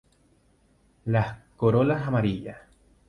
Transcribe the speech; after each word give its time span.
Las 1.05 1.37
corolas 1.57 2.07
amarillas. 2.07 2.57